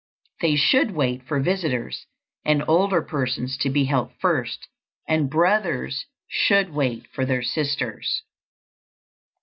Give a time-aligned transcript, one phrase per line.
[0.41, 2.07] They should wait for visitors
[2.43, 4.67] and older persons to be helped first,
[5.07, 8.23] and brothers should wait for their sisters.